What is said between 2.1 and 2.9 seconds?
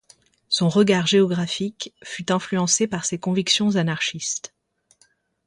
influencé